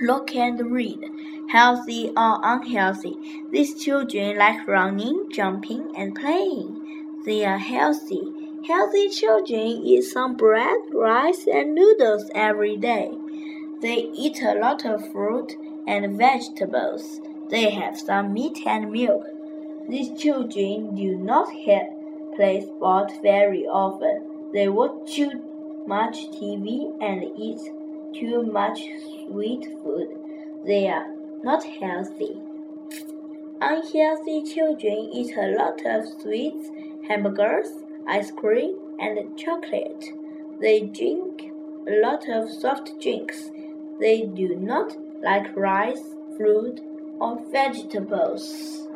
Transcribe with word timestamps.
Look 0.00 0.34
and 0.36 0.70
read. 0.70 1.10
Healthy 1.48 2.10
or 2.10 2.40
unhealthy, 2.42 3.16
these 3.50 3.82
children 3.82 4.36
like 4.36 4.66
running, 4.68 5.30
jumping, 5.30 5.94
and 5.96 6.14
playing. 6.14 7.22
They 7.24 7.46
are 7.46 7.58
healthy. 7.58 8.22
Healthy 8.66 9.08
children 9.08 9.82
eat 9.84 10.02
some 10.02 10.36
bread, 10.36 10.80
rice, 10.92 11.46
and 11.46 11.74
noodles 11.74 12.30
every 12.34 12.76
day. 12.76 13.10
They 13.80 14.10
eat 14.12 14.42
a 14.42 14.58
lot 14.58 14.84
of 14.84 15.10
fruit 15.12 15.56
and 15.86 16.18
vegetables. 16.18 17.20
They 17.48 17.70
have 17.70 17.98
some 17.98 18.34
meat 18.34 18.66
and 18.66 18.92
milk. 18.92 19.24
These 19.88 20.20
children 20.20 20.94
do 20.94 21.16
not 21.16 21.50
have, 21.52 21.88
play 22.34 22.60
sport 22.66 23.12
very 23.22 23.66
often. 23.66 24.50
They 24.52 24.68
watch 24.68 25.14
too 25.14 25.30
much 25.86 26.16
TV 26.32 26.92
and 27.00 27.22
eat 27.38 27.60
too 28.18 28.42
much 28.42 28.80
sweet 29.26 29.66
food. 29.82 30.08
They 30.64 30.88
are 30.88 31.14
not 31.42 31.64
healthy. 31.64 32.40
Unhealthy 33.60 34.42
children 34.42 35.10
eat 35.12 35.36
a 35.36 35.56
lot 35.56 35.84
of 35.86 36.06
sweets, 36.20 36.68
hamburgers, 37.08 37.68
ice 38.06 38.30
cream, 38.30 38.76
and 38.98 39.38
chocolate. 39.38 40.04
They 40.60 40.80
drink 40.80 41.50
a 41.88 42.00
lot 42.00 42.28
of 42.28 42.50
soft 42.50 43.00
drinks. 43.00 43.50
They 44.00 44.22
do 44.22 44.56
not 44.56 44.96
like 45.22 45.56
rice, 45.56 46.14
fruit, 46.36 46.80
or 47.20 47.40
vegetables. 47.50 48.88